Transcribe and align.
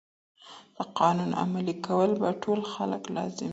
د 0.77 0.79
قانون 0.99 1.31
عملي 1.43 1.75
کول 1.85 2.11
په 2.21 2.29
ټولو 2.43 2.63
خلګو 2.73 3.13
لازم 3.15 3.35
دي. 3.39 3.47